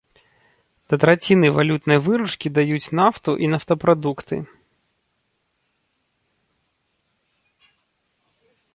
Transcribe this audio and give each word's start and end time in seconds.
Да 0.93 0.97
траціны 1.03 1.47
валютнай 1.57 1.99
выручкі 2.05 2.47
даюць 2.59 2.97
нафту 3.01 3.37
і 3.45 3.51
нафтапрадукты. 3.53 4.41